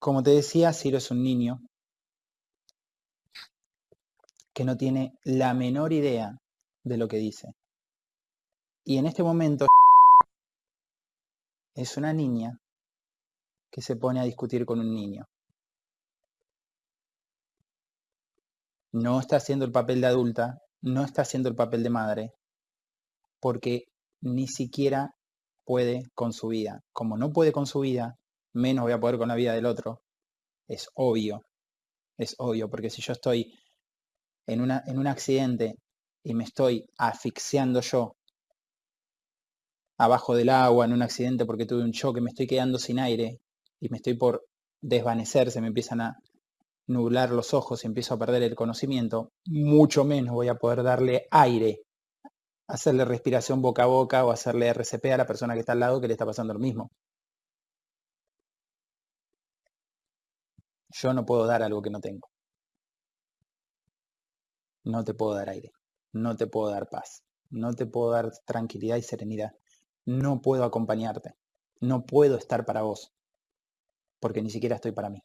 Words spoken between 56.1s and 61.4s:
está pasando lo mismo. Yo no